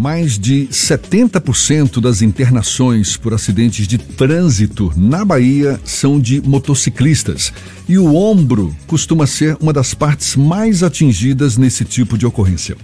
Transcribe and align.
Mais 0.00 0.38
de 0.38 0.66
70% 0.72 2.00
das 2.00 2.22
internações 2.22 3.18
por 3.18 3.34
acidentes 3.34 3.86
de 3.86 3.98
trânsito 3.98 4.90
na 4.96 5.26
Bahia 5.26 5.78
são 5.84 6.18
de 6.18 6.40
motociclistas. 6.40 7.52
E 7.86 7.98
o 7.98 8.14
ombro 8.14 8.74
costuma 8.86 9.26
ser 9.26 9.58
uma 9.60 9.74
das 9.74 9.92
partes 9.92 10.36
mais 10.36 10.82
atingidas 10.82 11.58
nesse 11.58 11.84
tipo 11.84 12.16
de 12.16 12.24
ocorrência. 12.24 12.78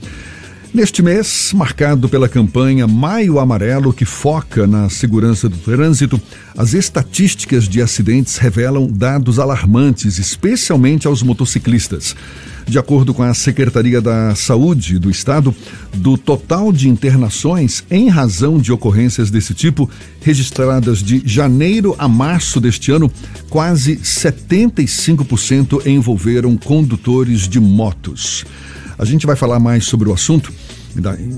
Neste 0.75 1.01
mês, 1.01 1.53
marcado 1.55 2.07
pela 2.07 2.29
campanha 2.29 2.87
Maio 2.87 3.39
Amarelo, 3.39 3.95
que 3.95 4.05
foca 4.05 4.67
na 4.67 4.91
segurança 4.91 5.49
do 5.49 5.57
trânsito, 5.57 6.21
as 6.55 6.75
estatísticas 6.75 7.67
de 7.67 7.81
acidentes 7.81 8.37
revelam 8.37 8.87
dados 8.87 9.39
alarmantes, 9.39 10.19
especialmente 10.19 11.07
aos 11.07 11.23
motociclistas. 11.23 12.15
De 12.69 12.81
acordo 12.81 13.15
com 13.15 13.23
a 13.23 13.33
Secretaria 13.33 14.01
da 14.01 14.35
Saúde 14.35 14.99
do 14.99 15.09
Estado, 15.09 15.55
do 15.95 16.19
total 16.19 16.73
de 16.73 16.89
internações 16.89 17.85
em 17.89 18.09
razão 18.09 18.59
de 18.59 18.73
ocorrências 18.73 19.31
desse 19.31 19.55
tipo 19.55 19.89
registradas 20.21 21.01
de 21.01 21.23
janeiro 21.25 21.95
a 21.97 22.09
março 22.09 22.61
deste 22.61 22.91
ano, 22.91 23.11
quase 23.49 23.97
75% 23.99 25.87
envolveram 25.87 26.57
condutores 26.57 27.49
de 27.49 27.61
motos. 27.61 28.45
A 28.99 29.05
gente 29.05 29.27
vai 29.27 29.37
falar 29.37 29.61
mais 29.61 29.85
sobre 29.85 30.09
o 30.09 30.13
assunto 30.13 30.53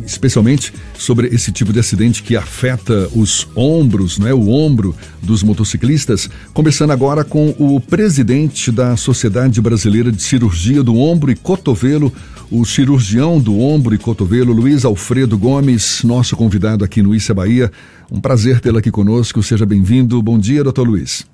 especialmente 0.05 0.73
sobre 0.95 1.29
esse 1.29 1.53
tipo 1.53 1.73
de 1.73 1.81
acidente 1.81 2.23
que 2.23 2.37
afeta 2.37 3.09
os 3.15 3.47
ombros, 3.55 4.19
né, 4.19 4.33
o 4.33 4.49
ombro 4.49 4.95
dos 5.23 5.43
motociclistas. 5.43 6.29
Começando 6.53 6.91
agora 6.91 7.25
com 7.25 7.55
o 7.59 7.81
presidente 7.81 8.71
da 8.71 8.97
Sociedade 8.97 9.61
Brasileira 9.61 10.11
de 10.13 10.23
Cirurgia 10.23 10.83
do 10.83 10.97
Ombro 10.97 11.31
e 11.31 11.37
Cotovelo, 11.37 12.13
o 12.51 12.65
cirurgião 12.65 13.39
do 13.39 13.59
ombro 13.59 13.95
e 13.95 13.99
cotovelo, 13.99 14.53
Luiz 14.53 14.85
Alfredo 14.85 15.37
Gomes, 15.37 16.03
nosso 16.03 16.35
convidado 16.35 16.83
aqui 16.83 17.03
no 17.03 17.15
Issa 17.15 17.35
Bahia. 17.35 17.71
Um 18.11 18.21
prazer 18.21 18.61
tê-lo 18.61 18.79
aqui 18.79 18.91
conosco. 18.91 19.43
Seja 19.43 19.67
bem-vindo. 19.67 20.23
Bom 20.23 20.39
dia, 20.39 20.65
doutor 20.65 20.89
Luiz. 20.89 21.27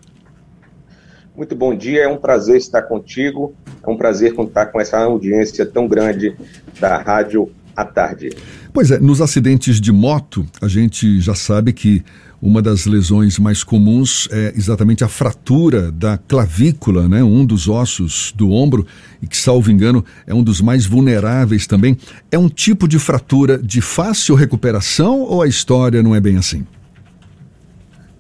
Muito 1.37 1.57
bom 1.57 1.75
dia, 1.75 2.03
é 2.03 2.09
um 2.09 2.17
prazer 2.17 2.57
estar 2.57 2.83
contigo, 2.83 3.55
é 3.85 3.91
um 3.91 3.97
prazer 3.97 4.35
contar 4.35 4.67
com 4.67 4.81
essa 4.81 4.99
audiência 4.99 5.67
tão 5.67 5.89
grande 5.89 6.37
da 6.79 6.99
Rádio 6.99 7.51
à 7.77 7.85
Tarde. 7.85 8.31
Pois 8.73 8.91
é, 8.91 8.99
nos 8.99 9.21
acidentes 9.21 9.81
de 9.81 9.93
moto, 9.93 10.47
a 10.61 10.69
gente 10.69 11.21
já 11.21 11.35
sabe 11.35 11.73
que 11.73 12.05
uma 12.41 12.61
das 12.61 12.85
lesões 12.85 13.39
mais 13.39 13.65
comuns 13.65 14.29
é 14.31 14.53
exatamente 14.55 15.03
a 15.03 15.09
fratura 15.09 15.91
da 15.91 16.19
clavícula, 16.19 17.09
né? 17.09 17.25
um 17.25 17.45
dos 17.45 17.69
ossos 17.69 18.35
do 18.37 18.51
ombro, 18.51 18.87
e 19.23 19.27
que, 19.27 19.37
salvo 19.37 19.71
engano, 19.71 20.05
é 20.27 20.35
um 20.35 20.43
dos 20.43 20.61
mais 20.61 20.85
vulneráveis 20.85 21.67
também. 21.67 21.97
É 22.31 22.39
um 22.39 22.51
tipo 22.51 22.87
de 22.87 22.99
fratura 22.99 23.57
de 23.57 23.81
fácil 23.81 24.35
recuperação 24.35 25.23
ou 25.23 25.41
a 25.41 25.49
história 25.49 26.03
não 26.03 26.15
é 26.15 26.21
bem 26.21 26.37
assim? 26.37 26.67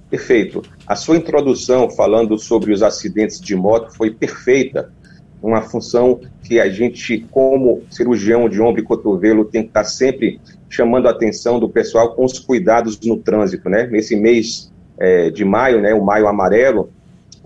Perfeito. 0.08 0.62
A 0.86 0.96
sua 0.96 1.16
introdução 1.16 1.90
falando 1.90 2.38
sobre 2.38 2.72
os 2.72 2.82
acidentes 2.82 3.40
de 3.40 3.54
moto 3.54 3.94
foi 3.94 4.10
perfeita. 4.10 4.90
Uma 5.44 5.60
função 5.60 6.20
que 6.42 6.58
a 6.58 6.70
gente, 6.70 7.26
como 7.30 7.82
cirurgião 7.90 8.48
de 8.48 8.62
ombro 8.62 8.80
e 8.80 8.84
cotovelo, 8.84 9.44
tem 9.44 9.62
que 9.62 9.68
estar 9.68 9.84
sempre 9.84 10.40
chamando 10.70 11.06
a 11.06 11.10
atenção 11.10 11.60
do 11.60 11.68
pessoal 11.68 12.14
com 12.14 12.24
os 12.24 12.38
cuidados 12.38 12.98
no 13.00 13.18
trânsito, 13.18 13.68
né? 13.68 13.86
Nesse 13.86 14.16
mês 14.16 14.72
é, 14.98 15.28
de 15.28 15.44
maio, 15.44 15.82
né, 15.82 15.92
o 15.92 16.02
maio 16.02 16.28
amarelo, 16.28 16.88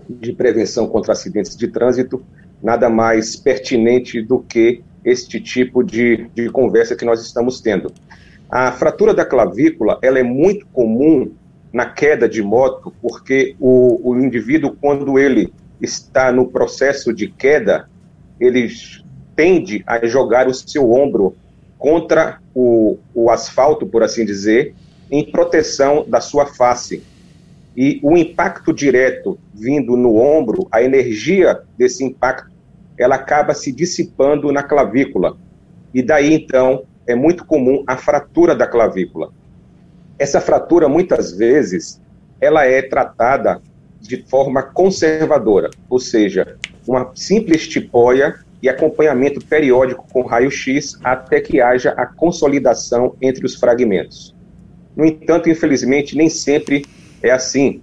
de 0.09 0.31
prevenção 0.31 0.87
contra 0.87 1.11
acidentes 1.11 1.57
de 1.57 1.67
trânsito, 1.67 2.23
nada 2.63 2.89
mais 2.89 3.35
pertinente 3.35 4.21
do 4.21 4.39
que 4.39 4.81
este 5.03 5.41
tipo 5.41 5.83
de, 5.83 6.29
de 6.33 6.49
conversa 6.49 6.95
que 6.95 7.03
nós 7.03 7.21
estamos 7.21 7.59
tendo. 7.59 7.91
A 8.49 8.71
fratura 8.71 9.13
da 9.13 9.25
clavícula, 9.25 9.99
ela 10.01 10.19
é 10.19 10.23
muito 10.23 10.65
comum 10.67 11.31
na 11.73 11.85
queda 11.85 12.29
de 12.29 12.41
moto, 12.41 12.93
porque 13.01 13.57
o, 13.59 14.11
o 14.11 14.17
indivíduo, 14.17 14.75
quando 14.79 15.19
ele 15.19 15.53
está 15.79 16.31
no 16.31 16.47
processo 16.47 17.13
de 17.13 17.27
queda, 17.27 17.87
ele 18.39 18.69
tende 19.35 19.83
a 19.85 20.05
jogar 20.05 20.47
o 20.47 20.53
seu 20.53 20.91
ombro 20.91 21.35
contra 21.77 22.39
o, 22.53 22.97
o 23.13 23.29
asfalto, 23.29 23.85
por 23.85 24.03
assim 24.03 24.25
dizer, 24.25 24.75
em 25.09 25.23
proteção 25.23 26.05
da 26.07 26.19
sua 26.19 26.45
face. 26.45 27.03
E 27.75 27.99
o 28.03 28.17
impacto 28.17 28.73
direto 28.73 29.39
vindo 29.53 29.95
no 29.95 30.17
ombro, 30.17 30.67
a 30.71 30.83
energia 30.83 31.61
desse 31.77 32.03
impacto, 32.03 32.51
ela 32.97 33.15
acaba 33.15 33.53
se 33.53 33.71
dissipando 33.71 34.51
na 34.51 34.61
clavícula. 34.61 35.37
E 35.93 36.01
daí, 36.01 36.33
então, 36.33 36.83
é 37.07 37.15
muito 37.15 37.45
comum 37.45 37.83
a 37.87 37.95
fratura 37.95 38.53
da 38.53 38.67
clavícula. 38.67 39.31
Essa 40.17 40.41
fratura, 40.41 40.89
muitas 40.89 41.31
vezes, 41.31 42.01
ela 42.41 42.65
é 42.65 42.81
tratada 42.81 43.61
de 43.99 44.23
forma 44.23 44.63
conservadora, 44.63 45.69
ou 45.89 45.99
seja, 45.99 46.57
uma 46.87 47.11
simples 47.15 47.67
tipóia 47.67 48.39
e 48.61 48.69
acompanhamento 48.69 49.43
periódico 49.45 50.05
com 50.11 50.21
raio-x 50.23 50.97
até 51.03 51.39
que 51.39 51.61
haja 51.61 51.91
a 51.91 52.05
consolidação 52.05 53.15
entre 53.21 53.45
os 53.45 53.55
fragmentos. 53.55 54.35
No 54.95 55.05
entanto, 55.05 55.49
infelizmente, 55.49 56.15
nem 56.15 56.29
sempre 56.29 56.85
é 57.21 57.31
assim 57.31 57.81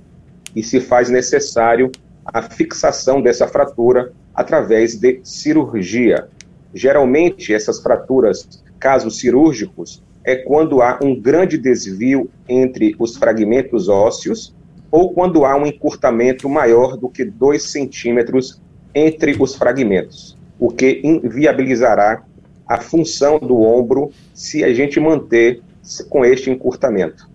e 0.55 0.63
se 0.63 0.81
faz 0.81 1.09
necessário 1.09 1.91
a 2.25 2.43
fixação 2.43 3.23
dessa 3.23 3.47
fratura 3.47 4.13
através 4.35 4.97
de 4.97 5.21
cirurgia. 5.23 6.29
Geralmente, 6.75 7.55
essas 7.55 7.81
fraturas, 7.81 8.63
casos 8.79 9.19
cirúrgicos, 9.19 10.03
é 10.25 10.35
quando 10.35 10.83
há 10.83 10.99
um 11.03 11.19
grande 11.19 11.57
desvio 11.57 12.29
entre 12.49 12.97
os 12.99 13.17
fragmentos 13.17 13.89
ósseos 13.89 14.55
ou 14.91 15.13
quando 15.13 15.45
há 15.45 15.57
um 15.57 15.67
encurtamento 15.67 16.49
maior 16.49 16.97
do 16.97 17.09
que 17.09 17.25
2 17.25 17.63
centímetros 17.63 18.61
entre 18.95 19.37
os 19.39 19.55
fragmentos, 19.55 20.37
o 20.59 20.71
que 20.71 21.01
inviabilizará 21.05 22.23
a 22.67 22.81
função 22.81 23.39
do 23.39 23.61
ombro 23.63 24.11
se 24.35 24.65
a 24.65 24.73
gente 24.73 24.99
manter 24.99 25.61
com 26.09 26.25
este 26.25 26.51
encurtamento. 26.51 27.29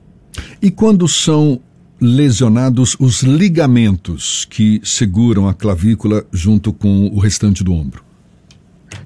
E 0.62 0.72
quando 0.72 1.08
são 1.08 1.62
lesionados 2.02 2.98
os 3.00 3.22
ligamentos 3.22 4.46
que 4.46 4.82
seguram 4.84 5.48
a 5.48 5.54
clavícula 5.54 6.26
junto 6.32 6.74
com 6.74 7.08
o 7.14 7.20
restante 7.20 7.64
do 7.64 7.74
ombro? 7.74 8.04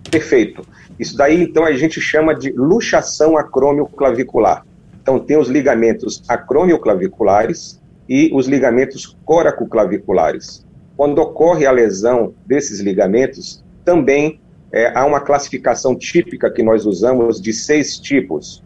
Perfeito. 0.09 0.65
Isso 0.97 1.17
daí, 1.17 1.41
então, 1.43 1.65
a 1.65 1.73
gente 1.73 1.99
chama 1.99 2.33
de 2.33 2.51
luxação 2.51 3.37
acrômio-clavicular. 3.37 4.65
Então, 5.01 5.19
tem 5.19 5.37
os 5.37 5.49
ligamentos 5.49 6.23
acrômio-claviculares 6.27 7.81
e 8.07 8.29
os 8.33 8.47
ligamentos 8.47 9.17
coraco-claviculares. 9.25 10.65
Quando 10.95 11.19
ocorre 11.19 11.65
a 11.65 11.71
lesão 11.71 12.33
desses 12.45 12.79
ligamentos, 12.79 13.63
também 13.83 14.39
é, 14.71 14.91
há 14.97 15.05
uma 15.05 15.19
classificação 15.19 15.95
típica 15.95 16.49
que 16.49 16.63
nós 16.63 16.85
usamos 16.85 17.41
de 17.41 17.53
seis 17.53 17.97
tipos, 17.97 18.63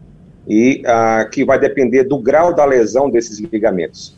e 0.48 0.82
ah, 0.86 1.28
que 1.30 1.44
vai 1.44 1.58
depender 1.58 2.04
do 2.04 2.18
grau 2.18 2.54
da 2.54 2.64
lesão 2.64 3.10
desses 3.10 3.38
ligamentos. 3.38 4.16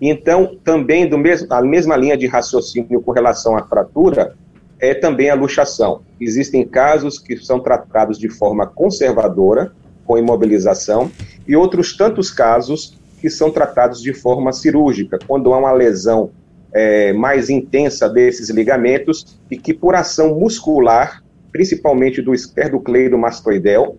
Então, 0.00 0.56
também 0.62 1.08
do 1.08 1.18
mesmo, 1.18 1.46
a 1.52 1.62
mesma 1.62 1.96
linha 1.96 2.16
de 2.16 2.26
raciocínio 2.26 3.00
com 3.00 3.12
relação 3.12 3.56
à 3.56 3.62
fratura, 3.64 4.36
é 4.80 4.94
também 4.94 5.30
a 5.30 5.34
luxação. 5.34 6.02
Existem 6.20 6.66
casos 6.66 7.18
que 7.18 7.36
são 7.36 7.60
tratados 7.60 8.18
de 8.18 8.28
forma 8.28 8.66
conservadora, 8.66 9.72
com 10.04 10.18
imobilização, 10.18 11.10
e 11.46 11.54
outros 11.54 11.96
tantos 11.96 12.30
casos 12.30 12.98
que 13.22 13.30
são 13.30 13.52
tratados 13.52 14.02
de 14.02 14.12
forma 14.12 14.52
cirúrgica, 14.52 15.16
quando 15.28 15.54
há 15.54 15.58
uma 15.58 15.70
lesão 15.70 16.32
é, 16.72 17.12
mais 17.12 17.48
intensa 17.48 18.08
desses 18.08 18.50
ligamentos 18.50 19.38
e 19.48 19.56
que, 19.56 19.72
por 19.72 19.94
ação 19.94 20.34
muscular, 20.34 21.22
principalmente 21.52 22.20
do 22.20 22.34
esquerdocleido 22.34 23.16
mastoidel, 23.16 23.96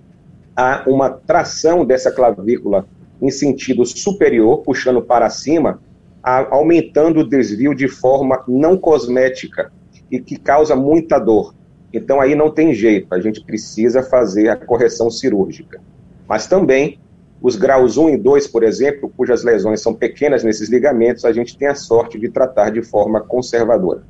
há 0.53 0.83
uma 0.85 1.09
tração 1.09 1.85
dessa 1.85 2.11
clavícula 2.11 2.85
em 3.21 3.31
sentido 3.31 3.85
superior, 3.85 4.57
puxando 4.57 5.01
para 5.01 5.29
cima, 5.29 5.79
a, 6.21 6.53
aumentando 6.53 7.21
o 7.21 7.27
desvio 7.27 7.73
de 7.73 7.87
forma 7.87 8.43
não 8.45 8.75
cosmética, 8.75 9.71
e 10.11 10.19
que 10.19 10.37
causa 10.37 10.75
muita 10.75 11.17
dor. 11.17 11.55
Então 11.93 12.19
aí 12.19 12.35
não 12.35 12.51
tem 12.51 12.73
jeito, 12.73 13.07
a 13.15 13.21
gente 13.21 13.41
precisa 13.41 14.03
fazer 14.03 14.49
a 14.49 14.57
correção 14.57 15.09
cirúrgica. 15.09 15.79
Mas 16.27 16.45
também 16.45 16.99
os 17.43 17.57
graus 17.57 17.97
1 17.97 18.11
e 18.11 18.17
2, 18.17 18.47
por 18.47 18.63
exemplo, 18.63 19.11
cujas 19.17 19.43
lesões 19.43 19.81
são 19.81 19.93
pequenas 19.93 20.45
nesses 20.45 20.69
ligamentos, 20.69 21.25
a 21.25 21.33
gente 21.33 21.57
tem 21.57 21.67
a 21.67 21.75
sorte 21.75 22.17
de 22.17 22.29
tratar 22.29 22.69
de 22.69 22.81
forma 22.81 23.19
conservadora. 23.19 24.01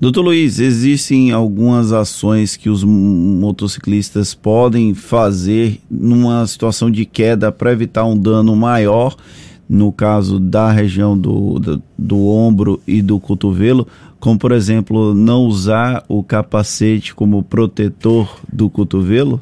Doutor 0.00 0.22
Luiz, 0.22 0.58
existem 0.58 1.30
algumas 1.30 1.92
ações 1.92 2.56
que 2.56 2.68
os 2.68 2.82
motociclistas 2.82 4.34
podem 4.34 4.92
fazer 4.92 5.80
numa 5.88 6.44
situação 6.48 6.90
de 6.90 7.04
queda 7.04 7.52
para 7.52 7.70
evitar 7.70 8.04
um 8.04 8.18
dano 8.18 8.56
maior, 8.56 9.16
no 9.68 9.92
caso 9.92 10.40
da 10.40 10.70
região 10.72 11.16
do, 11.16 11.60
do, 11.60 11.82
do 11.96 12.26
ombro 12.26 12.80
e 12.86 13.00
do 13.00 13.20
cotovelo, 13.20 13.86
como 14.18 14.36
por 14.36 14.50
exemplo 14.50 15.14
não 15.14 15.44
usar 15.44 16.04
o 16.08 16.24
capacete 16.24 17.14
como 17.14 17.42
protetor 17.42 18.40
do 18.52 18.68
cotovelo? 18.68 19.40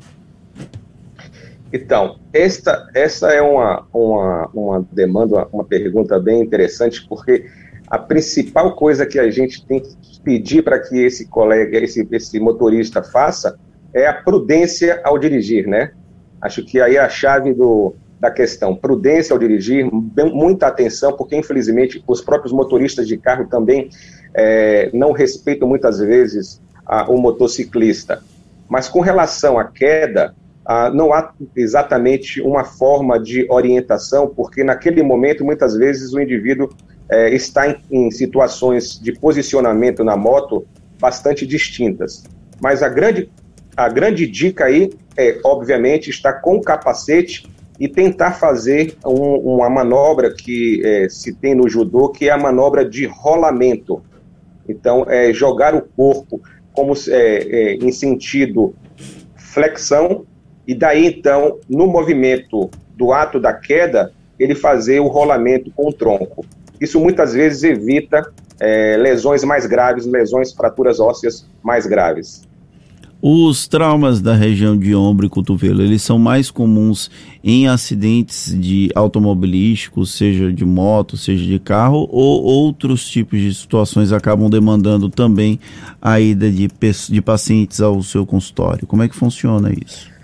Então, 1.76 2.16
esta, 2.32 2.88
essa 2.94 3.30
é 3.32 3.42
uma, 3.42 3.86
uma, 3.92 4.50
uma 4.54 4.88
demanda, 4.90 5.46
uma 5.52 5.64
pergunta 5.64 6.18
bem 6.18 6.40
interessante, 6.40 7.06
porque 7.06 7.46
a 7.86 7.98
principal 7.98 8.74
coisa 8.74 9.04
que 9.04 9.18
a 9.18 9.30
gente 9.30 9.64
tem 9.66 9.80
que 9.80 10.20
pedir 10.24 10.62
para 10.62 10.78
que 10.78 10.98
esse 10.98 11.28
colega, 11.28 11.78
esse, 11.78 12.06
esse 12.10 12.40
motorista 12.40 13.02
faça 13.02 13.58
é 13.92 14.06
a 14.06 14.14
prudência 14.14 15.00
ao 15.04 15.18
dirigir, 15.18 15.66
né? 15.66 15.92
Acho 16.40 16.64
que 16.64 16.80
aí 16.80 16.96
é 16.96 17.00
a 17.00 17.08
chave 17.10 17.52
do, 17.52 17.94
da 18.18 18.30
questão. 18.30 18.74
Prudência 18.74 19.34
ao 19.34 19.38
dirigir, 19.38 19.86
muita 20.32 20.66
atenção, 20.66 21.12
porque 21.14 21.36
infelizmente 21.36 22.02
os 22.06 22.22
próprios 22.22 22.52
motoristas 22.52 23.06
de 23.06 23.18
carro 23.18 23.46
também 23.48 23.90
é, 24.34 24.90
não 24.94 25.12
respeitam 25.12 25.68
muitas 25.68 25.98
vezes 25.98 26.60
a, 26.86 27.10
o 27.10 27.18
motociclista. 27.18 28.22
Mas 28.66 28.88
com 28.88 29.00
relação 29.00 29.58
à 29.58 29.64
queda, 29.64 30.34
ah, 30.66 30.90
não 30.90 31.12
há 31.12 31.32
exatamente 31.54 32.40
uma 32.40 32.64
forma 32.64 33.20
de 33.20 33.46
orientação, 33.48 34.26
porque 34.26 34.64
naquele 34.64 35.02
momento, 35.02 35.44
muitas 35.44 35.76
vezes, 35.76 36.12
o 36.12 36.20
indivíduo 36.20 36.68
é, 37.08 37.32
está 37.34 37.68
em, 37.68 37.76
em, 37.90 38.10
situações 38.10 38.98
de 39.00 39.12
posicionamento 39.12 40.02
na 40.02 40.16
moto 40.16 40.66
bastante 40.98 41.46
distintas. 41.46 42.24
Mas 42.60 42.82
a 42.82 42.88
grande, 42.88 43.30
a 43.76 43.88
grande 43.88 44.26
dica 44.26 44.64
aí 44.64 44.90
é, 45.16 45.38
obviamente, 45.44 46.10
estar 46.10 46.34
com 46.34 46.56
o 46.56 46.60
capacete 46.60 47.50
e 47.80 47.88
tentar 47.88 48.32
fazer 48.32 48.96
um, 49.04 49.54
uma 49.54 49.68
manobra 49.70 50.32
que 50.32 50.82
é, 50.84 51.08
se 51.08 51.34
tem 51.34 51.54
no 51.54 51.68
judô, 51.68 52.10
que 52.10 52.28
é 52.28 52.32
a 52.32 52.38
manobra 52.38 52.84
de 52.84 53.06
rolamento. 53.06 54.02
Então, 54.68 55.06
é 55.08 55.32
jogar 55.32 55.74
o 55.74 55.82
corpo 55.82 56.40
como 56.72 56.92
é, 57.08 57.12
é, 57.12 57.74
em 57.76 57.90
sentido 57.92 58.74
flexão 59.36 60.26
e 60.66 60.74
daí 60.74 61.06
então, 61.06 61.58
no 61.68 61.86
movimento 61.86 62.70
do 62.96 63.12
ato 63.12 63.38
da 63.38 63.52
queda, 63.52 64.12
ele 64.38 64.54
fazer 64.54 65.00
o 65.00 65.06
rolamento 65.06 65.70
com 65.74 65.88
o 65.88 65.92
tronco. 65.92 66.44
Isso 66.80 67.00
muitas 67.00 67.32
vezes 67.32 67.62
evita 67.62 68.30
é, 68.60 68.96
lesões 68.96 69.44
mais 69.44 69.66
graves, 69.66 70.06
lesões, 70.06 70.52
fraturas 70.52 71.00
ósseas 71.00 71.46
mais 71.62 71.86
graves. 71.86 72.46
Os 73.20 73.66
traumas 73.66 74.20
da 74.20 74.34
região 74.34 74.76
de 74.76 74.94
ombro 74.94 75.26
e 75.26 75.28
cotovelo, 75.28 75.80
eles 75.80 76.02
são 76.02 76.18
mais 76.18 76.50
comuns 76.50 77.10
em 77.42 77.66
acidentes 77.66 78.54
de 78.54 78.90
automobilísticos, 78.94 80.12
seja 80.12 80.52
de 80.52 80.66
moto, 80.66 81.16
seja 81.16 81.44
de 81.44 81.58
carro, 81.58 82.06
ou 82.12 82.44
outros 82.44 83.08
tipos 83.08 83.40
de 83.40 83.54
situações 83.54 84.12
acabam 84.12 84.50
demandando 84.50 85.08
também 85.08 85.58
a 86.00 86.20
ida 86.20 86.50
de, 86.50 86.68
de 87.08 87.22
pacientes 87.22 87.80
ao 87.80 88.02
seu 88.02 88.26
consultório. 88.26 88.86
Como 88.86 89.02
é 89.02 89.08
que 89.08 89.16
funciona 89.16 89.72
isso? 89.72 90.15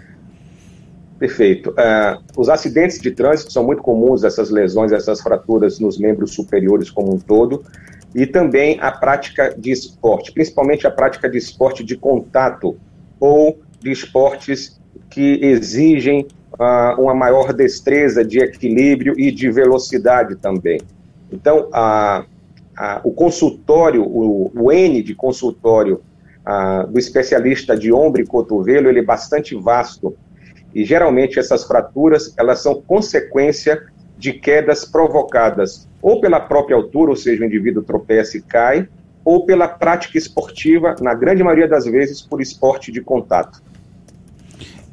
Perfeito. 1.23 1.71
Uh, 1.71 2.21
os 2.37 2.49
acidentes 2.49 2.99
de 2.99 3.13
trânsito 3.13 3.53
são 3.53 3.63
muito 3.63 3.81
comuns, 3.81 4.25
essas 4.25 4.51
lesões, 4.51 4.91
essas 4.91 5.21
fraturas 5.21 5.79
nos 5.79 5.97
membros 5.97 6.35
superiores 6.35 6.91
como 6.91 7.15
um 7.15 7.17
todo, 7.17 7.65
e 8.13 8.27
também 8.27 8.77
a 8.81 8.91
prática 8.91 9.55
de 9.57 9.71
esporte, 9.71 10.33
principalmente 10.33 10.85
a 10.85 10.91
prática 10.91 11.31
de 11.31 11.39
esporte 11.39 11.85
de 11.85 11.97
contato 11.97 12.77
ou 13.21 13.61
de 13.79 13.93
esportes 13.93 14.81
que 15.09 15.39
exigem 15.41 16.27
uh, 16.55 17.01
uma 17.01 17.15
maior 17.15 17.53
destreza 17.53 18.25
de 18.25 18.41
equilíbrio 18.41 19.15
e 19.17 19.31
de 19.31 19.49
velocidade 19.49 20.35
também. 20.35 20.81
Então, 21.31 21.69
o 23.05 23.13
consultório, 23.13 24.03
o, 24.03 24.51
o, 24.57 24.73
N 24.73 25.01
de 25.05 25.15
consultório 25.15 26.01
do 26.91 26.99
especialista 26.99 27.77
de 27.77 27.93
ombro 27.93 28.21
e 28.21 28.27
cotovelo, 28.27 28.89
ele 28.89 28.99
é 28.99 29.05
bastante 29.05 29.55
vasto 29.55 30.17
e 30.75 30.85
geralmente 30.85 31.39
essas 31.39 31.65
fraturas, 31.65 32.35
elas 32.37 32.61
são 32.61 32.81
consequência 32.81 33.83
de 34.17 34.33
quedas 34.33 34.85
provocadas 34.85 35.89
ou 36.01 36.21
pela 36.21 36.41
própria 36.41 36.77
altura, 36.77 37.11
ou 37.11 37.17
seja, 37.17 37.43
o 37.43 37.47
indivíduo 37.47 37.83
tropeça 37.83 38.37
e 38.37 38.43
cai, 38.43 38.89
ou 39.25 39.45
pela 39.45 39.69
prática 39.69 40.19
esportiva, 40.19 40.97
na 41.01 41.15
grande 41.15 41.43
maioria 41.43 41.69
das 41.69 41.85
vezes 41.85 42.23
por 42.23 42.41
esporte 42.41 42.91
de 42.91 43.01
contato 43.01 43.63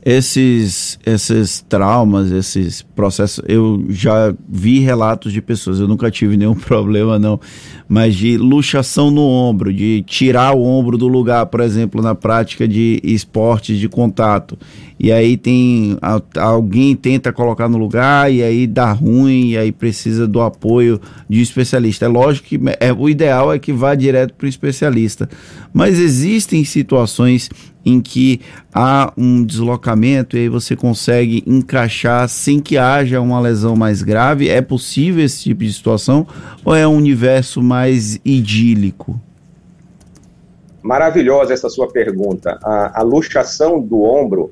esses 0.03 0.97
esses 1.05 1.61
traumas, 1.67 2.31
esses 2.31 2.81
processos, 2.81 3.43
eu 3.47 3.85
já 3.89 4.33
vi 4.47 4.79
relatos 4.79 5.33
de 5.33 5.41
pessoas, 5.41 5.79
eu 5.79 5.87
nunca 5.87 6.09
tive 6.09 6.37
nenhum 6.37 6.55
problema 6.59 7.19
não, 7.19 7.39
mas 7.87 8.15
de 8.15 8.37
luxação 8.37 9.11
no 9.11 9.21
ombro, 9.21 9.73
de 9.73 10.03
tirar 10.03 10.55
o 10.55 10.63
ombro 10.63 10.97
do 10.97 11.07
lugar, 11.07 11.45
por 11.47 11.59
exemplo, 11.61 12.01
na 12.01 12.15
prática 12.15 12.67
de 12.67 12.99
esportes 13.03 13.77
de 13.77 13.89
contato. 13.89 14.57
E 14.99 15.13
aí 15.13 15.37
tem 15.37 15.97
alguém 16.37 16.93
tenta 16.93 17.31
colocar 17.31 17.69
no 17.69 17.77
lugar 17.77 18.31
e 18.31 18.43
aí 18.43 18.67
dá 18.67 18.91
ruim 18.91 19.51
e 19.51 19.57
aí 19.57 19.71
precisa 19.71 20.27
do 20.27 20.41
apoio 20.41 20.99
de 21.29 21.39
um 21.39 21.41
especialista. 21.41 22.05
É 22.05 22.09
lógico 22.09 22.49
que 22.49 22.59
é, 22.81 22.91
o 22.91 23.07
ideal 23.07 23.53
é 23.53 23.57
que 23.57 23.71
vá 23.71 23.95
direto 23.95 24.33
para 24.33 24.45
o 24.45 24.49
especialista, 24.49 25.29
mas 25.73 25.97
existem 25.97 26.65
situações 26.65 27.49
em 27.85 28.01
que 28.01 28.41
há 28.73 29.13
um 29.17 29.43
deslocamento 29.43 30.35
e 30.35 30.41
aí 30.41 30.49
você 30.49 30.75
consegue 30.75 31.43
encaixar 31.47 32.27
sem 32.27 32.59
que 32.59 32.77
haja 32.77 33.21
uma 33.21 33.39
lesão 33.39 33.75
mais 33.75 34.03
grave? 34.03 34.49
É 34.49 34.61
possível 34.61 35.23
esse 35.23 35.43
tipo 35.43 35.63
de 35.63 35.73
situação 35.73 36.27
ou 36.63 36.75
é 36.75 36.87
um 36.87 36.95
universo 36.95 37.61
mais 37.61 38.19
idílico? 38.23 39.19
Maravilhosa 40.81 41.53
essa 41.53 41.69
sua 41.69 41.87
pergunta. 41.87 42.57
A, 42.63 42.99
a 42.99 43.03
luxação 43.03 43.81
do 43.81 44.03
ombro 44.03 44.51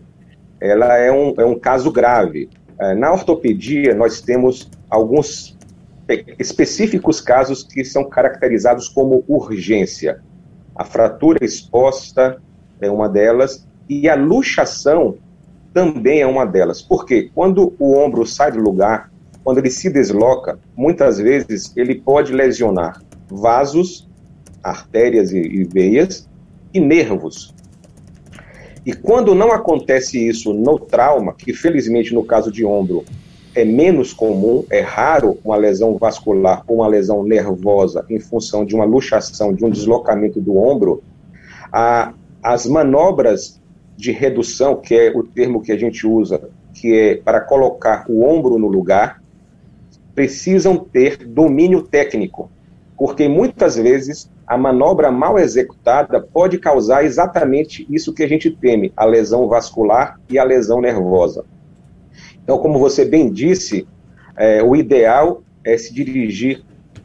ela 0.60 0.98
é 0.98 1.12
um, 1.12 1.34
é 1.38 1.46
um 1.46 1.58
caso 1.58 1.92
grave. 1.92 2.50
É, 2.80 2.94
na 2.96 3.12
ortopedia, 3.12 3.94
nós 3.96 4.22
temos 4.22 4.70
alguns 4.90 5.58
específicos 6.40 7.20
casos 7.20 7.64
que 7.64 7.84
são 7.84 8.04
caracterizados 8.04 8.88
como 8.88 9.24
urgência. 9.28 10.22
A 10.76 10.84
fratura 10.84 11.44
exposta, 11.44 12.42
é 12.82 12.90
uma 12.90 13.10
delas, 13.10 13.68
e 13.90 14.10
a 14.10 14.16
luxação 14.16 15.16
também 15.74 16.22
é 16.22 16.28
uma 16.28 16.46
delas. 16.46 16.82
Porque 16.82 17.30
quando 17.34 17.74
o 17.80 17.98
ombro 17.98 18.26
sai 18.26 18.52
do 18.52 18.60
lugar, 18.60 19.12
quando 19.44 19.60
ele 19.60 19.70
se 19.70 19.90
desloca, 19.90 20.60
muitas 20.76 21.18
vezes 21.18 21.72
ele 21.76 21.96
pode 21.96 22.34
lesionar 22.34 23.02
vasos, 23.30 24.08
artérias 24.64 25.32
e, 25.32 25.40
e 25.40 25.64
veias 25.64 26.28
e 26.74 26.80
nervos. 26.80 27.54
E 28.86 28.94
quando 28.94 29.36
não 29.36 29.52
acontece 29.52 30.28
isso 30.28 30.54
no 30.54 30.80
trauma, 30.80 31.34
que 31.34 31.54
felizmente 31.54 32.14
no 32.14 32.24
caso 32.24 32.52
de 32.52 32.66
ombro 32.66 33.04
é 33.54 33.66
menos 33.66 34.14
comum, 34.14 34.64
é 34.70 34.82
raro 34.82 35.38
uma 35.44 35.56
lesão 35.56 35.98
vascular 35.98 36.64
ou 36.68 36.78
uma 36.78 36.88
lesão 36.88 37.24
nervosa 37.24 38.06
em 38.10 38.20
função 38.20 38.64
de 38.64 38.76
uma 38.76 38.86
luxação, 38.86 39.54
de 39.54 39.66
um 39.66 39.70
deslocamento 39.70 40.40
do 40.40 40.58
ombro, 40.58 41.02
a, 41.72 42.14
as 42.42 42.66
manobras 42.66 43.60
de 43.96 44.12
redução, 44.12 44.76
que 44.76 44.94
é 44.96 45.12
o 45.16 45.24
termo 45.24 45.62
que 45.62 45.72
a 45.72 45.78
gente 45.78 46.06
usa, 46.06 46.50
que 46.74 46.94
é 46.94 47.16
para 47.16 47.42
colocar 47.42 48.06
o 48.08 48.24
ombro 48.24 48.60
no 48.60 48.68
lugar, 48.68 49.22
precisam 50.14 50.78
ter 50.78 51.18
domínio 51.18 51.82
técnico, 51.82 52.50
porque 52.98 53.28
muitas 53.28 53.76
vezes 53.76 54.30
a 54.46 54.58
manobra 54.58 55.12
mal 55.12 55.38
executada 55.38 56.22
pode 56.22 56.58
causar 56.58 57.04
exatamente 57.04 57.86
isso 57.90 58.14
que 58.14 58.24
a 58.24 58.28
gente 58.28 58.50
teme, 58.50 58.94
a 58.96 59.06
lesão 59.06 59.48
vascular 59.48 60.20
e 60.30 60.40
a 60.40 60.44
lesão 60.44 60.80
nervosa. 60.80 61.44
Então, 62.44 62.58
como 62.60 62.80
você 62.80 63.04
bem 63.04 63.32
disse, 63.32 63.88
é, 64.38 64.64
o 64.64 64.76
ideal 64.76 65.44
é 65.66 65.78
se 65.78 65.94
dirigir 65.94 66.64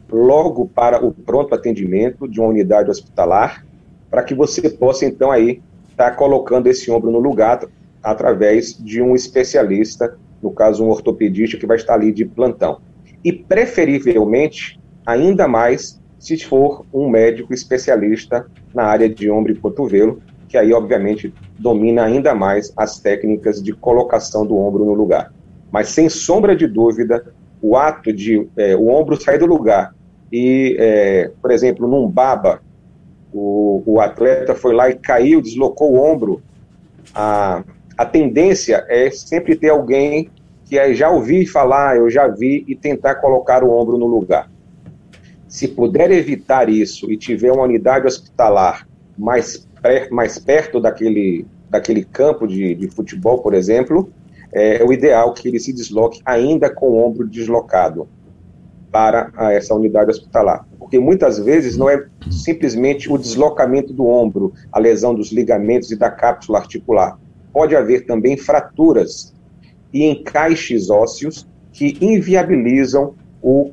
logo 0.09 0.67
para 0.67 1.03
o 1.03 1.11
pronto 1.11 1.53
atendimento 1.53 2.27
de 2.27 2.39
uma 2.39 2.49
unidade 2.49 2.89
hospitalar 2.89 3.65
para 4.13 4.21
que 4.21 4.35
você 4.35 4.69
possa, 4.69 5.07
então, 5.07 5.31
aí, 5.31 5.59
estar 5.89 6.11
tá 6.11 6.15
colocando 6.15 6.67
esse 6.67 6.91
ombro 6.91 7.09
no 7.09 7.17
lugar 7.17 7.65
através 8.03 8.77
de 8.77 9.01
um 9.01 9.15
especialista, 9.15 10.15
no 10.39 10.51
caso, 10.51 10.85
um 10.85 10.89
ortopedista 10.89 11.57
que 11.57 11.65
vai 11.65 11.77
estar 11.77 11.95
ali 11.95 12.11
de 12.11 12.23
plantão. 12.23 12.79
E, 13.25 13.33
preferivelmente, 13.33 14.79
ainda 15.03 15.47
mais 15.47 15.99
se 16.19 16.37
for 16.37 16.85
um 16.93 17.09
médico 17.09 17.55
especialista 17.55 18.45
na 18.71 18.83
área 18.83 19.09
de 19.09 19.31
ombro 19.31 19.51
e 19.51 19.55
cotovelo, 19.55 20.21
que 20.47 20.59
aí, 20.59 20.71
obviamente, 20.73 21.33
domina 21.57 22.03
ainda 22.03 22.35
mais 22.35 22.71
as 22.77 22.99
técnicas 22.99 23.63
de 23.63 23.73
colocação 23.73 24.45
do 24.45 24.55
ombro 24.55 24.85
no 24.85 24.93
lugar. 24.93 25.33
Mas, 25.71 25.87
sem 25.87 26.07
sombra 26.07 26.55
de 26.55 26.67
dúvida, 26.67 27.33
o 27.59 27.75
ato 27.75 28.13
de 28.13 28.47
é, 28.57 28.75
o 28.75 28.89
ombro 28.89 29.19
sair 29.19 29.39
do 29.39 29.47
lugar 29.47 29.95
e, 30.31 30.75
é, 30.77 31.31
por 31.41 31.49
exemplo, 31.49 31.87
num 31.87 32.07
baba, 32.07 32.61
o, 33.33 33.81
o 33.85 33.99
atleta 33.99 34.53
foi 34.53 34.73
lá 34.73 34.89
e 34.89 34.95
caiu, 34.95 35.41
deslocou 35.41 35.93
o 35.93 35.99
ombro, 35.99 36.41
a, 37.13 37.63
a 37.97 38.05
tendência 38.05 38.85
é 38.87 39.09
sempre 39.09 39.55
ter 39.55 39.69
alguém 39.69 40.29
que 40.65 40.77
é, 40.77 40.93
já 40.93 41.09
ouvi 41.09 41.45
falar, 41.45 41.97
eu 41.97 42.09
já 42.09 42.27
vi, 42.27 42.63
e 42.67 42.75
tentar 42.75 43.15
colocar 43.15 43.63
o 43.63 43.71
ombro 43.71 43.97
no 43.97 44.07
lugar. 44.07 44.49
Se 45.47 45.67
puder 45.67 46.11
evitar 46.11 46.69
isso 46.69 47.11
e 47.11 47.17
tiver 47.17 47.51
uma 47.51 47.63
unidade 47.63 48.07
hospitalar 48.07 48.87
mais, 49.17 49.67
mais 50.09 50.39
perto 50.39 50.79
daquele, 50.79 51.45
daquele 51.69 52.03
campo 52.03 52.47
de, 52.47 52.73
de 52.73 52.87
futebol, 52.87 53.39
por 53.39 53.53
exemplo, 53.53 54.11
é 54.51 54.83
o 54.83 54.93
ideal 54.93 55.33
que 55.33 55.47
ele 55.47 55.59
se 55.59 55.73
desloque 55.73 56.21
ainda 56.25 56.69
com 56.69 56.91
o 56.91 57.05
ombro 57.05 57.27
deslocado 57.27 58.07
para 58.93 59.31
essa 59.51 59.73
unidade 59.73 60.11
hospitalar. 60.11 60.67
Porque 60.77 60.99
muitas 60.99 61.39
vezes 61.39 61.75
não 61.75 61.89
é 61.89 62.05
simplesmente 62.29 63.11
o 63.11 63.17
deslocamento 63.17 63.91
do 63.91 64.05
ombro, 64.05 64.53
a 64.71 64.77
lesão 64.77 65.15
dos 65.15 65.31
ligamentos 65.31 65.89
e 65.89 65.95
da 65.95 66.11
cápsula 66.11 66.59
articular. 66.59 67.17
Pode 67.51 67.75
haver 67.75 68.05
também 68.05 68.37
fraturas 68.37 69.33
e 69.91 70.05
encaixes 70.05 70.91
ósseos 70.91 71.47
que 71.71 71.97
inviabilizam 71.99 73.15
o, 73.41 73.71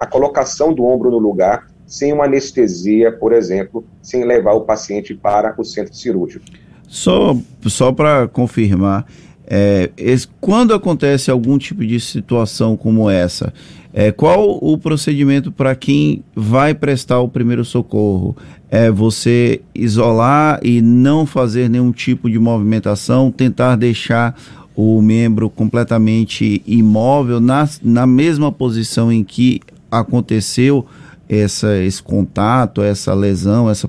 a, 0.00 0.06
colocação 0.06 0.72
do 0.72 0.82
ombro 0.82 1.10
no 1.10 1.18
lugar 1.18 1.68
sem 1.86 2.12
uma 2.12 2.24
anestesia, 2.24 3.12
por 3.12 3.32
exemplo, 3.32 3.84
sem 4.00 4.24
levar 4.24 4.54
o 4.54 4.62
paciente 4.62 5.14
para 5.14 5.54
o 5.58 5.64
centro 5.64 5.94
cirúrgico. 5.94 6.44
Só, 6.86 7.36
só 7.66 7.92
para 7.92 8.26
confirmar, 8.28 9.06
é, 9.50 9.90
esse, 9.96 10.28
quando 10.40 10.74
acontece 10.74 11.30
algum 11.30 11.56
tipo 11.56 11.84
de 11.86 11.98
situação 11.98 12.76
como 12.76 13.08
essa, 13.08 13.52
é, 13.94 14.12
qual 14.12 14.58
o 14.62 14.76
procedimento 14.76 15.50
para 15.50 15.74
quem 15.74 16.22
vai 16.36 16.74
prestar 16.74 17.20
o 17.20 17.28
primeiro 17.28 17.64
socorro? 17.64 18.36
É 18.70 18.90
você 18.90 19.62
isolar 19.74 20.60
e 20.62 20.82
não 20.82 21.24
fazer 21.24 21.70
nenhum 21.70 21.90
tipo 21.90 22.28
de 22.30 22.38
movimentação, 22.38 23.30
tentar 23.30 23.76
deixar 23.76 24.38
o 24.76 25.00
membro 25.00 25.48
completamente 25.48 26.62
imóvel 26.66 27.40
na, 27.40 27.66
na 27.82 28.06
mesma 28.06 28.52
posição 28.52 29.10
em 29.10 29.24
que 29.24 29.60
aconteceu 29.90 30.84
essa, 31.26 31.76
esse 31.78 32.02
contato, 32.02 32.82
essa 32.82 33.14
lesão, 33.14 33.70
essa 33.70 33.88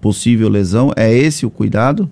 possível 0.00 0.48
lesão? 0.48 0.92
É 0.96 1.12
esse 1.12 1.44
o 1.44 1.50
cuidado? 1.50 2.08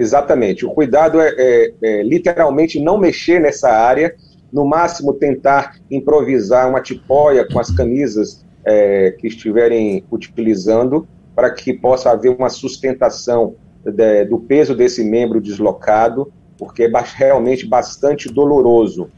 Exatamente. 0.00 0.64
O 0.64 0.70
cuidado 0.70 1.20
é, 1.20 1.28
é, 1.36 1.72
é, 1.82 2.02
literalmente 2.02 2.80
não 2.80 2.96
mexer 2.96 3.38
nessa 3.38 3.68
área, 3.68 4.16
no 4.50 4.64
máximo 4.64 5.12
tentar 5.12 5.76
improvisar 5.90 6.70
uma 6.70 6.80
tipóia 6.80 7.46
com 7.46 7.60
as 7.60 7.70
camisas 7.70 8.42
é, 8.64 9.10
que 9.18 9.26
estiverem 9.26 10.02
utilizando, 10.10 11.06
para 11.36 11.50
que 11.50 11.74
possa 11.74 12.10
haver 12.10 12.30
uma 12.30 12.48
sustentação 12.48 13.54
de, 13.84 14.24
do 14.24 14.38
peso 14.38 14.74
desse 14.74 15.04
membro 15.04 15.38
deslocado, 15.38 16.32
porque 16.56 16.84
é 16.84 16.90
realmente 17.16 17.66
bastante 17.66 18.32
doloroso. 18.32 19.10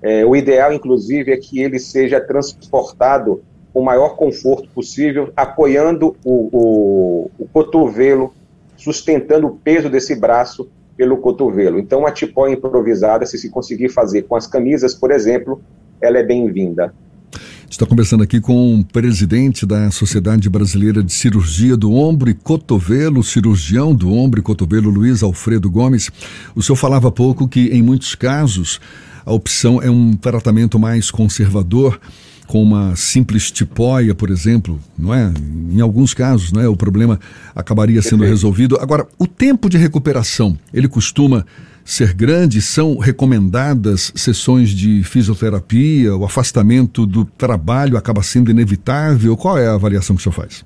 É, 0.00 0.24
o 0.24 0.34
ideal, 0.34 0.72
inclusive, 0.72 1.32
é 1.32 1.36
que 1.36 1.60
ele 1.60 1.78
seja 1.78 2.18
transportado 2.18 3.42
com 3.74 3.80
o 3.80 3.84
maior 3.84 4.16
conforto 4.16 4.70
possível, 4.70 5.30
apoiando 5.36 6.16
o, 6.24 6.48
o, 6.50 7.30
o 7.38 7.48
cotovelo 7.48 8.32
sustentando 8.84 9.46
o 9.46 9.56
peso 9.56 9.88
desse 9.88 10.14
braço 10.14 10.68
pelo 10.94 11.16
cotovelo. 11.16 11.78
Então, 11.78 12.06
a 12.06 12.12
tipóia 12.12 12.52
improvisada, 12.52 13.24
se 13.24 13.38
se 13.38 13.48
conseguir 13.48 13.88
fazer 13.88 14.22
com 14.22 14.36
as 14.36 14.46
camisas, 14.46 14.94
por 14.94 15.10
exemplo, 15.10 15.62
ela 16.00 16.18
é 16.18 16.22
bem-vinda. 16.22 16.94
Está 17.68 17.86
conversando 17.86 18.22
aqui 18.22 18.40
com 18.40 18.78
o 18.78 18.84
presidente 18.84 19.66
da 19.66 19.90
Sociedade 19.90 20.48
Brasileira 20.48 21.02
de 21.02 21.12
Cirurgia 21.12 21.76
do 21.76 21.92
Ombro 21.92 22.30
e 22.30 22.34
Cotovelo, 22.34 23.24
cirurgião 23.24 23.94
do 23.94 24.12
ombro 24.12 24.38
e 24.38 24.42
cotovelo, 24.42 24.90
Luiz 24.90 25.22
Alfredo 25.22 25.68
Gomes. 25.68 26.10
O 26.54 26.62
senhor 26.62 26.76
falava 26.76 27.08
há 27.08 27.10
pouco 27.10 27.48
que, 27.48 27.68
em 27.68 27.82
muitos 27.82 28.14
casos, 28.14 28.78
a 29.26 29.32
opção 29.32 29.82
é 29.82 29.90
um 29.90 30.12
tratamento 30.12 30.78
mais 30.78 31.10
conservador 31.10 31.98
com 32.46 32.62
uma 32.62 32.94
simples 32.94 33.50
tipóia, 33.50 34.14
por 34.14 34.30
exemplo, 34.30 34.78
não 34.98 35.14
é? 35.14 35.32
Em 35.70 35.80
alguns 35.80 36.12
casos, 36.14 36.52
não 36.52 36.60
é? 36.60 36.68
O 36.68 36.76
problema 36.76 37.18
acabaria 37.54 38.02
sendo 38.02 38.24
resolvido. 38.24 38.78
Agora, 38.80 39.06
o 39.18 39.26
tempo 39.26 39.68
de 39.68 39.78
recuperação, 39.78 40.58
ele 40.72 40.88
costuma 40.88 41.46
ser 41.84 42.14
grande? 42.14 42.60
São 42.62 42.98
recomendadas 42.98 44.12
sessões 44.14 44.70
de 44.70 45.02
fisioterapia? 45.02 46.16
O 46.16 46.24
afastamento 46.24 47.06
do 47.06 47.24
trabalho 47.24 47.96
acaba 47.96 48.22
sendo 48.22 48.50
inevitável? 48.50 49.36
Qual 49.36 49.58
é 49.58 49.66
a 49.66 49.74
avaliação 49.74 50.16
que 50.16 50.20
o 50.20 50.22
senhor 50.22 50.34
faz? 50.34 50.64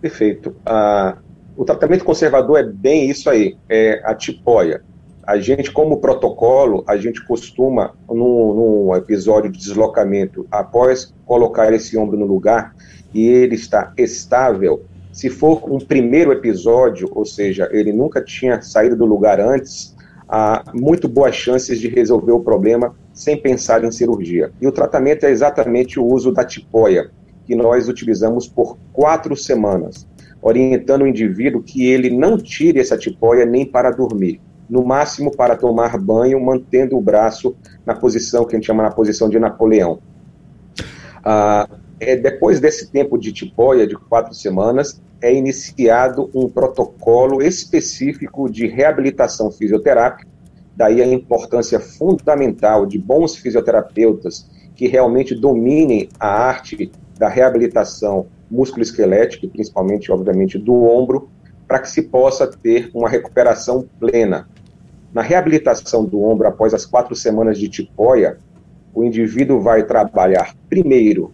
Perfeito. 0.00 0.54
Ah, 0.64 1.16
o 1.56 1.64
tratamento 1.64 2.04
conservador 2.04 2.58
é 2.58 2.62
bem 2.62 3.10
isso 3.10 3.30
aí, 3.30 3.56
é 3.68 4.02
a 4.04 4.14
tipóia 4.14 4.82
a 5.26 5.38
gente, 5.38 5.72
como 5.72 5.98
protocolo, 5.98 6.84
a 6.86 6.96
gente 6.96 7.26
costuma, 7.26 7.94
num, 8.08 8.54
num, 8.54 8.94
episódio 8.94 9.50
de 9.50 9.58
deslocamento, 9.58 10.46
após 10.50 11.12
colocar 11.26 11.72
esse 11.72 11.98
ombro 11.98 12.16
no 12.16 12.26
lugar 12.26 12.76
e 13.12 13.26
ele 13.26 13.56
está 13.56 13.92
estável, 13.96 14.84
se 15.10 15.28
for 15.28 15.68
um 15.68 15.78
primeiro 15.78 16.30
episódio, 16.30 17.10
ou 17.10 17.24
seja, 17.24 17.68
ele 17.72 17.92
nunca 17.92 18.22
tinha 18.22 18.62
saído 18.62 18.94
do 18.94 19.04
lugar 19.04 19.40
antes, 19.40 19.96
há 20.28 20.62
muito 20.72 21.08
boas 21.08 21.34
chances 21.34 21.80
de 21.80 21.88
resolver 21.88 22.32
o 22.32 22.40
problema 22.40 22.94
sem 23.12 23.36
pensar 23.36 23.82
em 23.82 23.90
cirurgia. 23.90 24.52
E 24.60 24.66
o 24.66 24.72
tratamento 24.72 25.24
é 25.26 25.30
exatamente 25.30 25.98
o 25.98 26.04
uso 26.04 26.30
da 26.30 26.44
tipóia, 26.44 27.10
que 27.44 27.56
nós 27.56 27.88
utilizamos 27.88 28.46
por 28.46 28.78
quatro 28.92 29.34
semanas, 29.34 30.06
orientando 30.40 31.02
o 31.02 31.08
indivíduo 31.08 31.62
que 31.62 31.88
ele 31.88 32.10
não 32.10 32.38
tire 32.38 32.78
essa 32.78 32.96
tipóia 32.96 33.44
nem 33.44 33.64
para 33.66 33.90
dormir 33.90 34.40
no 34.68 34.84
máximo 34.84 35.34
para 35.34 35.56
tomar 35.56 35.96
banho, 35.98 36.40
mantendo 36.44 36.96
o 36.96 37.00
braço 37.00 37.54
na 37.84 37.94
posição 37.94 38.44
que 38.44 38.54
a 38.54 38.58
gente 38.58 38.66
chama 38.66 38.82
na 38.82 38.90
posição 38.90 39.28
de 39.28 39.38
Napoleão. 39.38 40.00
Ah, 41.24 41.68
é, 41.98 42.14
depois 42.16 42.60
desse 42.60 42.90
tempo 42.90 43.18
de 43.18 43.32
tipóia, 43.32 43.86
de 43.86 43.96
quatro 43.96 44.34
semanas, 44.34 45.00
é 45.20 45.32
iniciado 45.34 46.30
um 46.34 46.48
protocolo 46.48 47.42
específico 47.42 48.50
de 48.50 48.66
reabilitação 48.66 49.50
fisioterápica, 49.50 50.28
daí 50.76 51.02
a 51.02 51.06
importância 51.06 51.80
fundamental 51.80 52.84
de 52.84 52.98
bons 52.98 53.36
fisioterapeutas 53.36 54.48
que 54.74 54.86
realmente 54.86 55.34
dominem 55.34 56.08
a 56.20 56.28
arte 56.28 56.92
da 57.18 57.28
reabilitação 57.28 58.26
musculoesquelética, 58.50 59.48
principalmente, 59.48 60.12
obviamente, 60.12 60.58
do 60.58 60.84
ombro, 60.84 61.30
para 61.66 61.78
que 61.78 61.90
se 61.90 62.02
possa 62.02 62.46
ter 62.46 62.90
uma 62.94 63.08
recuperação 63.08 63.88
plena. 63.98 64.46
Na 65.16 65.22
reabilitação 65.22 66.04
do 66.04 66.20
ombro 66.22 66.46
após 66.46 66.74
as 66.74 66.84
quatro 66.84 67.16
semanas 67.16 67.58
de 67.58 67.70
tipóia, 67.70 68.38
o 68.94 69.02
indivíduo 69.02 69.62
vai 69.62 69.82
trabalhar 69.82 70.54
primeiro 70.68 71.32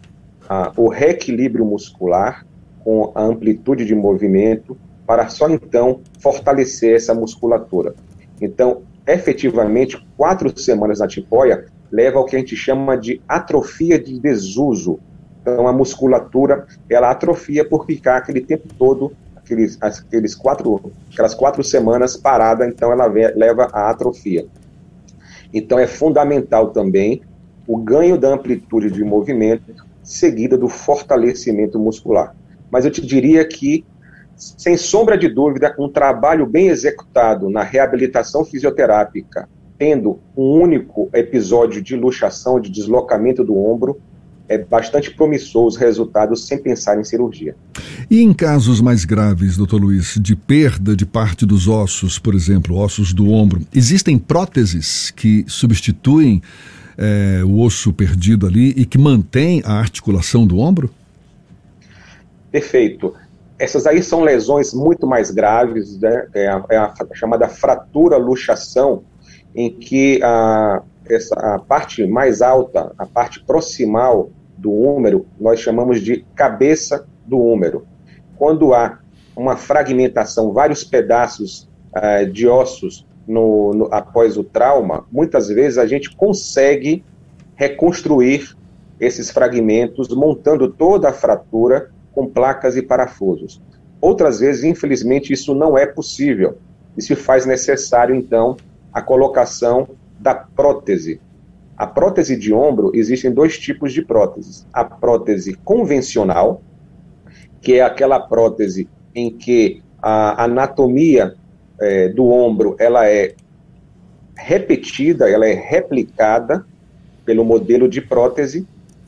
ah, 0.49 0.71
o 0.77 0.87
reequilíbrio 0.87 1.65
muscular 1.65 2.47
com 2.85 3.11
a 3.12 3.25
amplitude 3.25 3.85
de 3.85 3.93
movimento, 3.93 4.79
para 5.05 5.27
só 5.29 5.51
então 5.51 6.01
fortalecer 6.21 6.95
essa 6.95 7.12
musculatura. 7.12 7.93
Então, 8.41 8.83
efetivamente, 9.05 10.01
quatro 10.17 10.57
semanas 10.57 11.01
na 11.01 11.09
tipóia 11.09 11.67
leva 11.91 12.21
ao 12.21 12.25
que 12.25 12.37
a 12.37 12.39
gente 12.39 12.55
chama 12.55 12.97
de 12.97 13.21
atrofia 13.29 13.99
de 13.99 14.17
desuso. 14.21 15.01
Então, 15.41 15.67
a 15.67 15.73
musculatura 15.73 16.69
ela 16.89 17.11
atrofia 17.11 17.69
por 17.69 17.85
ficar 17.85 18.19
aquele 18.19 18.43
tempo 18.43 18.69
todo 18.79 19.11
aqueles, 19.44 19.78
aqueles 19.80 20.34
quatro, 20.34 20.92
aquelas 21.12 21.34
quatro 21.34 21.62
semanas 21.62 22.16
parada, 22.16 22.66
então 22.66 22.92
ela 22.92 23.06
leva 23.06 23.68
à 23.72 23.90
atrofia. 23.90 24.46
Então 25.52 25.78
é 25.78 25.87
fundamental 25.87 26.70
também 26.70 27.22
o 27.66 27.76
ganho 27.76 28.18
da 28.18 28.28
amplitude 28.28 28.90
de 28.90 29.04
movimento 29.04 29.75
seguida 30.02 30.56
do 30.56 30.68
fortalecimento 30.68 31.78
muscular. 31.78 32.34
Mas 32.70 32.84
eu 32.84 32.90
te 32.90 33.04
diria 33.04 33.46
que, 33.46 33.84
sem 34.37 34.76
sombra 34.76 35.16
de 35.16 35.28
dúvida, 35.28 35.75
um 35.78 35.88
trabalho 35.88 36.46
bem 36.46 36.68
executado 36.68 37.49
na 37.49 37.62
reabilitação 37.62 38.44
fisioterápica, 38.44 39.49
tendo 39.78 40.18
um 40.37 40.61
único 40.61 41.08
episódio 41.12 41.82
de 41.82 41.96
luxação, 41.96 42.58
de 42.58 42.70
deslocamento 42.70 43.44
do 43.44 43.56
ombro, 43.56 44.00
é 44.52 44.59
bastante 44.59 45.11
promissor 45.11 45.66
os 45.66 45.76
resultados 45.76 46.47
sem 46.47 46.59
pensar 46.59 47.00
em 47.00 47.04
cirurgia. 47.04 47.56
E 48.11 48.21
em 48.21 48.35
casos 48.35 48.82
mais 48.82 49.06
graves, 49.06 49.56
doutor 49.56 49.80
Luiz, 49.80 50.18
de 50.21 50.37
perda 50.37 50.94
de 50.94 51.06
parte 51.06 51.47
dos 51.47 51.66
ossos, 51.66 52.18
por 52.18 52.35
exemplo, 52.35 52.76
ossos 52.76 53.14
do 53.14 53.30
ombro, 53.30 53.62
existem 53.75 54.18
próteses 54.18 55.11
que 55.11 55.44
substituem 55.49 56.42
é, 56.99 57.42
o 57.42 57.61
osso 57.61 57.94
perdido 57.94 58.47
ali 58.47 58.75
e 58.76 58.85
que 58.85 58.99
mantêm 58.99 59.62
a 59.64 59.73
articulação 59.73 60.47
do 60.47 60.59
ombro? 60.59 60.90
Perfeito. 62.50 63.14
Essas 63.59 63.87
aí 63.87 64.02
são 64.02 64.21
lesões 64.21 64.75
muito 64.75 65.06
mais 65.06 65.30
graves, 65.30 65.99
né? 65.99 66.26
é, 66.35 66.49
a, 66.49 66.62
é 66.68 66.76
a 66.76 66.92
chamada 67.14 67.49
fratura 67.49 68.18
luxação, 68.18 69.02
em 69.54 69.71
que 69.71 70.21
a, 70.23 70.82
essa, 71.09 71.35
a 71.37 71.59
parte 71.59 72.06
mais 72.06 72.42
alta, 72.42 72.92
a 72.99 73.06
parte 73.06 73.42
proximal 73.44 74.30
do 74.62 74.73
húmero, 74.73 75.26
nós 75.38 75.61
chamamos 75.61 76.00
de 76.00 76.25
cabeça 76.35 77.07
do 77.26 77.38
húmero. 77.38 77.85
Quando 78.37 78.73
há 78.73 79.00
uma 79.37 79.57
fragmentação, 79.57 80.52
vários 80.52 80.85
pedaços 80.85 81.69
uh, 81.97 82.31
de 82.31 82.47
ossos 82.47 83.04
no, 83.26 83.75
no, 83.75 83.88
após 83.92 84.38
o 84.38 84.45
trauma, 84.45 85.04
muitas 85.11 85.49
vezes 85.49 85.78
a 85.78 85.87
gente 85.87 86.14
consegue 86.14 87.04
reconstruir 87.57 88.57
esses 89.00 89.31
fragmentos, 89.31 90.09
montando 90.09 90.69
toda 90.69 91.09
a 91.09 91.12
fratura 91.12 91.90
com 92.12 92.26
placas 92.28 92.76
e 92.76 92.83
parafusos. 92.83 93.61
Outras 94.00 94.40
vezes, 94.40 94.64
infelizmente, 94.64 95.33
isso 95.33 95.54
não 95.54 95.76
é 95.76 95.87
possível 95.87 96.59
e 96.97 97.02
se 97.02 97.16
faz 97.16 97.47
necessário, 97.47 98.14
então, 98.14 98.57
a 98.92 99.00
colocação 99.00 99.88
da 100.19 100.35
prótese. 100.35 101.21
A 101.76 101.87
prótese 101.87 102.37
de 102.37 102.52
ombro, 102.52 102.93
existem 102.95 103.33
dois 103.33 103.59
tipos 103.59 103.93
de 103.93 104.02
próteses. 104.02 104.67
A 104.73 104.85
prótese 104.85 105.55
convencional, 105.64 106.62
que 107.61 107.75
é 107.75 107.83
aquela 107.83 108.21
prótese 108.21 108.88
em 109.14 109.31
que 109.31 109.83
a 110.00 110.45
anatomia 110.45 111.35
é, 111.81 112.09
do 112.09 112.29
ombro 112.29 112.76
ela 112.79 113.09
é 113.09 113.35
repetida, 114.37 115.31
ela 115.31 115.47
é 115.47 115.55
replicada 115.55 116.64
pelo 117.25 117.45
modelo 117.45 117.88
de 117.88 118.00
prótese 118.00 118.67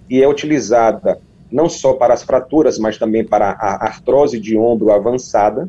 e 0.08 0.22
é 0.22 0.28
utilizada 0.28 1.20
não 1.50 1.68
só 1.68 1.92
para 1.92 2.14
as 2.14 2.22
fraturas, 2.22 2.78
mas 2.78 2.98
também 2.98 3.24
para 3.24 3.50
a 3.50 3.86
artrose 3.86 4.40
de 4.40 4.56
ombro 4.56 4.90
avançada, 4.90 5.68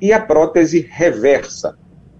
e 0.00 0.12
a 0.12 0.20
prótese 0.20 0.88
reversa, 0.90 1.76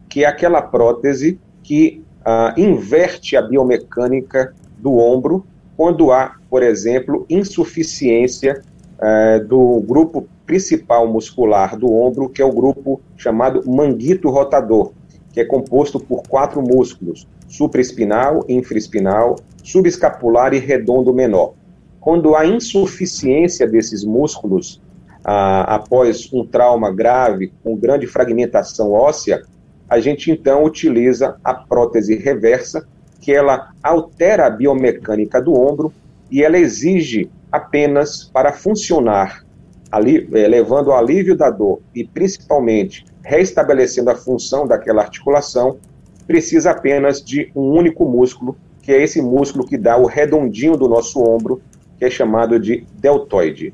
que 0.08 0.24
é 0.24 0.26
aquela 0.26 0.60
prótese 0.60 1.38
que 1.62 2.02
uh, 2.24 2.58
inverte 2.58 3.36
a 3.36 3.42
biomecânica 3.42 4.54
do 4.78 4.96
ombro 4.96 5.44
quando 5.76 6.12
há, 6.12 6.36
por 6.48 6.62
exemplo, 6.62 7.26
insuficiência 7.28 8.62
uh, 8.98 9.44
do 9.46 9.80
grupo 9.80 10.26
principal 10.46 11.06
muscular 11.06 11.76
do 11.76 11.92
ombro, 11.92 12.28
que 12.28 12.42
é 12.42 12.44
o 12.44 12.52
grupo 12.52 13.00
chamado 13.16 13.62
manguito 13.68 14.30
rotador, 14.30 14.92
que 15.32 15.40
é 15.40 15.44
composto 15.44 15.98
por 15.98 16.22
quatro 16.28 16.62
músculos: 16.62 17.26
supraespinal, 17.48 18.44
infraespinal, 18.48 19.36
subescapular 19.62 20.54
e 20.54 20.58
redondo 20.58 21.12
menor. 21.12 21.54
Quando 22.00 22.36
há 22.36 22.46
insuficiência 22.46 23.66
desses 23.66 24.04
músculos 24.04 24.80
ah, 25.24 25.76
após 25.76 26.30
um 26.32 26.44
trauma 26.44 26.92
grave, 26.92 27.50
com 27.62 27.74
grande 27.74 28.06
fragmentação 28.06 28.92
óssea, 28.92 29.42
a 29.88 30.00
gente 30.00 30.30
então 30.30 30.64
utiliza 30.64 31.36
a 31.44 31.54
prótese 31.54 32.16
reversa, 32.16 32.86
que 33.20 33.32
ela 33.32 33.70
altera 33.82 34.46
a 34.46 34.50
biomecânica 34.50 35.40
do 35.40 35.54
ombro 35.54 35.92
e 36.30 36.42
ela 36.42 36.58
exige 36.58 37.30
apenas 37.50 38.24
para 38.24 38.52
funcionar, 38.52 39.44
ali, 39.90 40.28
eh, 40.32 40.48
levando 40.48 40.90
ao 40.90 40.98
alívio 40.98 41.36
da 41.36 41.50
dor 41.50 41.80
e 41.94 42.04
principalmente 42.04 43.04
restabelecendo 43.22 44.10
a 44.10 44.16
função 44.16 44.66
daquela 44.66 45.02
articulação, 45.02 45.78
precisa 46.26 46.72
apenas 46.72 47.22
de 47.22 47.50
um 47.54 47.70
único 47.70 48.04
músculo, 48.04 48.56
que 48.82 48.92
é 48.92 49.02
esse 49.02 49.22
músculo 49.22 49.66
que 49.66 49.78
dá 49.78 49.96
o 49.96 50.06
redondinho 50.06 50.76
do 50.76 50.88
nosso 50.88 51.22
ombro, 51.22 51.62
que 51.98 52.04
é 52.04 52.10
chamado 52.10 52.58
de 52.58 52.84
deltoide. 52.98 53.72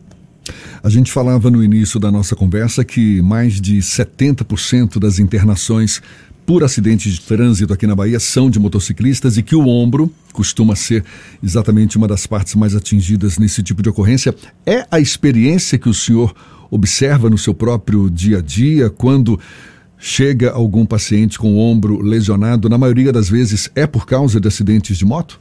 A 0.82 0.88
gente 0.88 1.12
falava 1.12 1.50
no 1.50 1.62
início 1.62 2.00
da 2.00 2.10
nossa 2.10 2.34
conversa 2.34 2.82
que 2.84 3.20
mais 3.20 3.60
de 3.60 3.78
70% 3.78 4.98
das 4.98 5.18
internações 5.18 6.00
por 6.46 6.64
acidentes 6.64 7.12
de 7.12 7.20
trânsito 7.20 7.72
aqui 7.72 7.86
na 7.86 7.94
Bahia 7.94 8.18
são 8.18 8.48
de 8.48 8.58
motociclistas 8.58 9.36
e 9.36 9.42
que 9.42 9.54
o 9.54 9.68
ombro 9.68 10.10
costuma 10.32 10.74
ser 10.74 11.04
exatamente 11.42 11.98
uma 11.98 12.08
das 12.08 12.26
partes 12.26 12.54
mais 12.54 12.74
atingidas 12.74 13.36
nesse 13.36 13.62
tipo 13.62 13.82
de 13.82 13.90
ocorrência. 13.90 14.34
É 14.64 14.86
a 14.90 14.98
experiência 14.98 15.78
que 15.78 15.88
o 15.88 15.94
senhor 15.94 16.34
observa 16.70 17.28
no 17.28 17.36
seu 17.36 17.52
próprio 17.52 18.08
dia 18.08 18.38
a 18.38 18.40
dia 18.40 18.88
quando 18.88 19.38
chega 19.98 20.50
algum 20.50 20.86
paciente 20.86 21.38
com 21.38 21.52
o 21.52 21.58
ombro 21.58 22.00
lesionado? 22.00 22.70
Na 22.70 22.78
maioria 22.78 23.12
das 23.12 23.28
vezes 23.28 23.70
é 23.74 23.86
por 23.86 24.06
causa 24.06 24.40
de 24.40 24.48
acidentes 24.48 24.96
de 24.96 25.04
moto? 25.04 25.38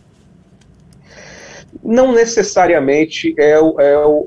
Não 1.83 2.11
necessariamente 2.11 3.33
é, 3.37 3.51
é, 3.51 3.55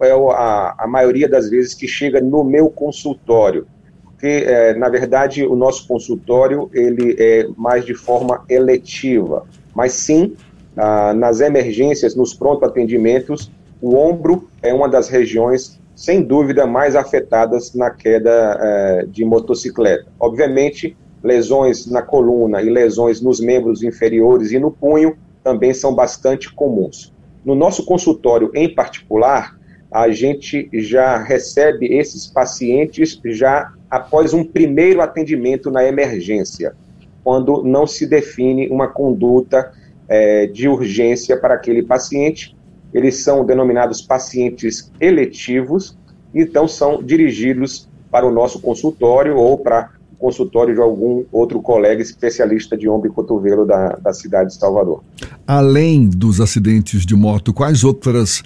é 0.03 0.13
a, 0.13 0.75
a 0.79 0.87
maioria 0.87 1.29
das 1.29 1.51
vezes 1.51 1.75
que 1.75 1.87
chega 1.87 2.21
no 2.21 2.43
meu 2.43 2.71
consultório, 2.71 3.67
porque, 4.05 4.45
é, 4.47 4.75
na 4.75 4.89
verdade, 4.89 5.45
o 5.45 5.55
nosso 5.57 5.87
consultório 5.87 6.71
ele 6.73 7.17
é 7.19 7.47
mais 7.57 7.85
de 7.85 7.95
forma 7.95 8.45
eletiva, 8.49 9.45
mas 9.75 9.93
sim, 9.93 10.35
ah, 10.77 11.13
nas 11.13 11.41
emergências, 11.41 12.15
nos 12.15 12.33
pronto 12.33 12.65
atendimentos, 12.65 13.51
o 13.81 13.97
ombro 13.97 14.49
é 14.63 14.73
uma 14.73 14.89
das 14.89 15.09
regiões, 15.09 15.79
sem 15.95 16.23
dúvida, 16.23 16.67
mais 16.67 16.95
afetadas 16.95 17.75
na 17.75 17.91
queda 17.91 18.59
é, 18.61 19.07
de 19.07 19.25
motocicleta. 19.25 20.07
Obviamente, 20.19 20.97
lesões 21.23 21.87
na 21.87 22.01
coluna 22.01 22.63
e 22.63 22.71
lesões 22.71 23.21
nos 23.21 23.41
membros 23.41 23.83
inferiores 23.83 24.53
e 24.53 24.59
no 24.59 24.71
punho 24.71 25.17
também 25.43 25.75
são 25.75 25.95
bastante 25.95 26.53
comuns. 26.53 27.13
No 27.45 27.55
nosso 27.55 27.85
consultório 27.85 28.51
em 28.55 28.73
particular, 28.73 29.59
a 29.91 30.09
gente 30.11 30.69
já 30.73 31.19
recebe 31.19 31.87
esses 31.87 32.27
pacientes 32.27 33.21
já 33.25 33.73
após 33.91 34.33
um 34.33 34.43
primeiro 34.43 35.03
atendimento 35.03 35.71
na 35.71 35.85
emergência, 35.85 36.75
quando 37.23 37.63
não 37.63 37.87
se 37.87 38.07
define 38.07 38.69
uma 38.69 38.89
conduta 38.89 39.73
é, 40.09 40.47
de 40.47 40.67
urgência 40.69 41.37
para 41.37 41.55
aquele 41.55 41.83
paciente. 41.83 42.57
Eles 42.95 43.23
são 43.23 43.45
denominados 43.45 44.01
pacientes 44.01 44.91
eletivos, 45.01 45.97
então 46.35 46.67
são 46.67 47.03
dirigidos 47.03 47.89
para 48.11 48.27
o 48.27 48.31
nosso 48.31 48.61
consultório 48.61 49.37
ou 49.37 49.59
para 49.59 49.91
consultório 50.23 50.73
de 50.73 50.81
algum 50.81 51.25
outro 51.33 51.61
colega 51.61 52.01
especialista 52.01 52.77
de 52.77 52.89
ombro 52.89 53.11
e 53.11 53.13
cotovelo 53.13 53.67
da, 53.67 53.97
da 53.97 54.13
cidade 54.13 54.51
de 54.51 54.55
Salvador. 54.55 55.03
Além 55.45 56.09
dos 56.09 56.41
acidentes 56.41 57.05
de 57.05 57.17
moto, 57.17 57.53
quais 57.53 57.83
outras 57.83 58.41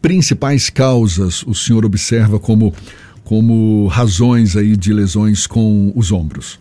principais 0.00 0.70
causas 0.70 1.42
o 1.42 1.52
senhor 1.56 1.84
observa 1.84 2.38
como, 2.38 2.72
como 3.24 3.88
razões 3.88 4.56
aí 4.56 4.76
de 4.76 4.92
lesões 4.92 5.44
com 5.44 5.92
os 5.96 6.12
ombros? 6.12 6.60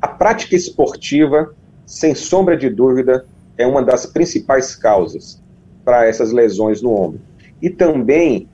A 0.00 0.08
prática 0.08 0.56
esportiva, 0.56 1.54
sem 1.84 2.14
sombra 2.14 2.56
de 2.56 2.70
dúvida, 2.70 3.26
é 3.58 3.66
uma 3.66 3.82
das 3.82 4.06
principais 4.06 4.74
causas 4.74 5.38
para 5.84 6.06
essas 6.06 6.32
lesões 6.32 6.80
no 6.80 6.98
ombro. 6.98 7.20
E 7.60 7.68
também 7.68 8.48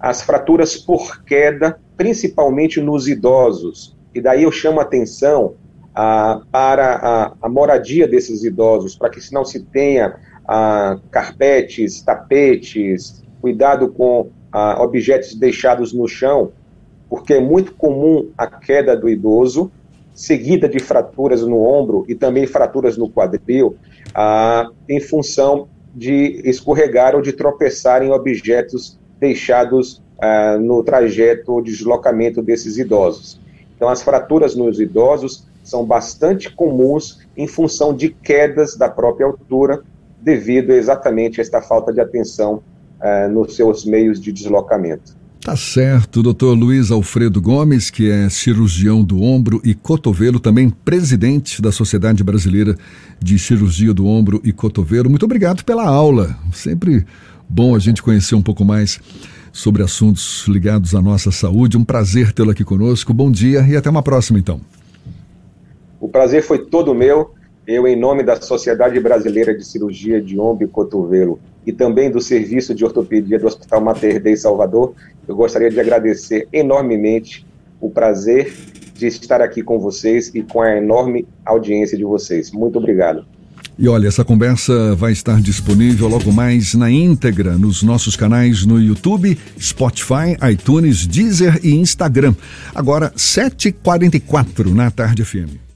as 0.00 0.20
fraturas 0.20 0.76
por 0.76 1.22
queda, 1.22 1.78
principalmente 1.96 2.80
nos 2.80 3.06
idosos, 3.06 3.94
e 4.14 4.20
daí 4.20 4.42
eu 4.42 4.52
chamo 4.52 4.80
a 4.80 4.82
atenção 4.82 5.54
ah, 5.94 6.40
para 6.50 6.94
a, 6.96 7.32
a, 7.42 7.48
moradia 7.48 8.06
desses 8.06 8.44
idosos, 8.44 8.96
para 8.96 9.10
que 9.10 9.20
se 9.20 9.32
não 9.32 9.44
se 9.44 9.60
tenha 9.60 10.16
ah, 10.46 10.98
carpetes, 11.10 12.02
tapetes, 12.02 13.22
cuidado 13.40 13.88
com 13.92 14.30
ah, 14.52 14.82
objetos 14.82 15.34
deixados 15.34 15.92
no 15.92 16.06
chão, 16.06 16.52
porque 17.08 17.34
é 17.34 17.40
muito 17.40 17.74
comum 17.74 18.30
a 18.36 18.46
queda 18.46 18.96
do 18.96 19.08
idoso, 19.08 19.70
seguida 20.14 20.68
de 20.68 20.78
fraturas 20.78 21.42
no 21.42 21.62
ombro 21.62 22.04
e 22.08 22.14
também 22.14 22.46
fraturas 22.46 22.96
no 22.96 23.08
quadril, 23.08 23.76
ah, 24.14 24.70
em 24.88 25.00
função 25.00 25.68
de 25.94 26.42
escorregar 26.44 27.16
ou 27.16 27.22
de 27.22 27.32
tropeçar 27.32 28.02
em 28.02 28.10
objetos 28.10 28.98
deixados 29.18 30.02
ah, 30.20 30.58
no 30.58 30.84
trajeto 30.84 31.52
ou 31.52 31.62
deslocamento 31.62 32.42
desses 32.42 32.76
idosos. 32.76 33.39
Então, 33.80 33.88
as 33.88 34.02
fraturas 34.02 34.54
nos 34.54 34.78
idosos 34.78 35.46
são 35.64 35.86
bastante 35.86 36.54
comuns 36.54 37.20
em 37.34 37.48
função 37.48 37.96
de 37.96 38.10
quedas 38.10 38.76
da 38.76 38.90
própria 38.90 39.26
altura, 39.26 39.82
devido 40.20 40.72
exatamente 40.72 41.40
a 41.40 41.42
esta 41.42 41.62
falta 41.62 41.90
de 41.90 41.98
atenção 41.98 42.62
uh, 43.00 43.32
nos 43.32 43.56
seus 43.56 43.86
meios 43.86 44.20
de 44.20 44.32
deslocamento. 44.32 45.16
Tá 45.40 45.56
certo, 45.56 46.22
doutor 46.22 46.52
Luiz 46.54 46.90
Alfredo 46.90 47.40
Gomes, 47.40 47.88
que 47.88 48.10
é 48.10 48.28
cirurgião 48.28 49.02
do 49.02 49.22
ombro 49.22 49.62
e 49.64 49.72
cotovelo, 49.72 50.38
também 50.38 50.68
presidente 50.68 51.62
da 51.62 51.72
Sociedade 51.72 52.22
Brasileira 52.22 52.76
de 53.18 53.38
Cirurgia 53.38 53.94
do 53.94 54.06
Ombro 54.06 54.42
e 54.44 54.52
Cotovelo. 54.52 55.08
Muito 55.08 55.24
obrigado 55.24 55.64
pela 55.64 55.86
aula. 55.88 56.36
Sempre 56.52 57.06
bom 57.48 57.74
a 57.74 57.78
gente 57.78 58.02
conhecer 58.02 58.34
um 58.34 58.42
pouco 58.42 58.62
mais 58.62 59.00
sobre 59.52 59.82
assuntos 59.82 60.46
ligados 60.48 60.94
à 60.94 61.02
nossa 61.02 61.30
saúde. 61.30 61.76
Um 61.76 61.84
prazer 61.84 62.32
tê-lo 62.32 62.50
aqui 62.50 62.64
conosco. 62.64 63.12
Bom 63.12 63.30
dia 63.30 63.60
e 63.68 63.76
até 63.76 63.90
uma 63.90 64.02
próxima, 64.02 64.38
então. 64.38 64.60
O 66.00 66.08
prazer 66.08 66.42
foi 66.42 66.58
todo 66.58 66.94
meu. 66.94 67.34
Eu, 67.66 67.86
em 67.86 67.94
nome 67.94 68.22
da 68.22 68.40
Sociedade 68.40 68.98
Brasileira 68.98 69.56
de 69.56 69.64
Cirurgia 69.64 70.20
de 70.20 70.38
Ombro 70.40 70.64
e 70.64 70.68
Cotovelo 70.68 71.38
e 71.66 71.72
também 71.72 72.10
do 72.10 72.20
Serviço 72.20 72.74
de 72.74 72.84
Ortopedia 72.84 73.38
do 73.38 73.46
Hospital 73.46 73.80
Mater 73.80 74.20
Dei 74.20 74.36
Salvador, 74.36 74.94
eu 75.28 75.36
gostaria 75.36 75.70
de 75.70 75.78
agradecer 75.78 76.48
enormemente 76.52 77.46
o 77.80 77.90
prazer 77.90 78.52
de 78.94 79.06
estar 79.06 79.40
aqui 79.40 79.62
com 79.62 79.78
vocês 79.78 80.30
e 80.34 80.42
com 80.42 80.60
a 80.60 80.76
enorme 80.76 81.26
audiência 81.44 81.96
de 81.96 82.04
vocês. 82.04 82.50
Muito 82.50 82.78
obrigado. 82.78 83.24
E 83.78 83.88
olha, 83.88 84.08
essa 84.08 84.24
conversa 84.24 84.94
vai 84.94 85.12
estar 85.12 85.40
disponível 85.40 86.08
logo 86.08 86.30
mais 86.32 86.74
na 86.74 86.90
íntegra 86.90 87.56
nos 87.56 87.82
nossos 87.82 88.14
canais 88.14 88.66
no 88.66 88.80
YouTube, 88.80 89.38
Spotify, 89.58 90.36
iTunes, 90.52 91.06
Deezer 91.06 91.58
e 91.62 91.70
Instagram. 91.74 92.34
Agora, 92.74 93.10
7h44 93.16 94.72
na 94.74 94.90
Tarde 94.90 95.24
FM. 95.24 95.69